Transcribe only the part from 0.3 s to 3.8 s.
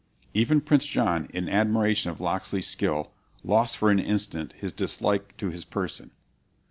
"Even Prince John, in admiration of Locksley's skill, lost